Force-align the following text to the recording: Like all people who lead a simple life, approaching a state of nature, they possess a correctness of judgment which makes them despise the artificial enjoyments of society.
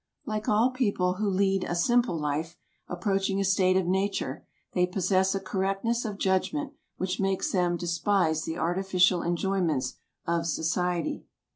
Like 0.25 0.49
all 0.49 0.71
people 0.71 1.17
who 1.17 1.29
lead 1.29 1.63
a 1.63 1.75
simple 1.75 2.17
life, 2.19 2.57
approaching 2.87 3.39
a 3.39 3.43
state 3.43 3.77
of 3.77 3.85
nature, 3.85 4.43
they 4.73 4.87
possess 4.87 5.35
a 5.35 5.39
correctness 5.39 6.05
of 6.05 6.17
judgment 6.17 6.73
which 6.97 7.19
makes 7.19 7.51
them 7.51 7.77
despise 7.77 8.43
the 8.43 8.57
artificial 8.57 9.21
enjoyments 9.21 9.97
of 10.25 10.47
society. 10.47 11.27